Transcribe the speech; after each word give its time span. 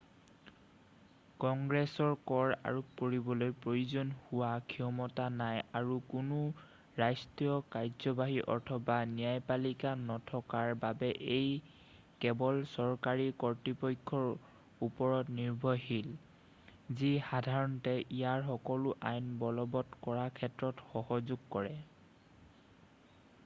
কংগ্ৰেছৰ 1.41 2.13
কৰ 2.29 2.53
আৰোপ 2.69 2.87
কৰিবলৈ 3.01 3.51
প্ৰয়োজন 3.65 4.13
হোৱা 4.29 4.47
ক্ষমতা 4.71 5.25
নাই 5.41 5.59
আৰু 5.79 5.97
কোনো 6.13 6.39
ৰাষ্ট্ৰীয় 7.01 7.59
কাৰ্যবাহী 7.75 8.39
অথবা 8.55 8.95
ন্যায়পালিকা 9.11 9.91
নথকাৰ 10.07 10.73
বাবে 10.87 11.11
ই 11.11 12.01
কেৱল 12.25 12.63
চৰকাৰী 12.73 13.29
কৰ্তৃপক্ষৰ 13.45 14.27
ওপৰত 14.89 15.37
নিৰ্ভৰশীল 15.43 16.11
যি 17.03 17.13
সাধাৰণতে 17.29 17.95
ইয়াৰ 17.99 18.49
সকলো 18.51 18.97
আইন 19.13 19.31
বলবৎ 19.47 19.97
কৰাৰ 20.09 20.37
ক্ষেত্ৰত 20.41 20.89
সহযোগ 20.97 21.47
কৰে 21.57 21.77